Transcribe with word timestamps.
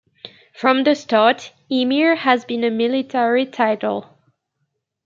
From 0.55 0.83
the 0.83 0.95
start, 0.95 1.53
Emir 1.69 2.15
has 2.15 2.43
been 2.43 2.63
a 2.63 2.71
military 2.71 3.45
title. 3.45 4.17